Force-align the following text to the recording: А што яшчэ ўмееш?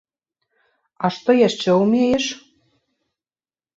А 1.03 1.11
што 1.17 1.31
яшчэ 1.47 1.69
ўмееш? 1.83 2.25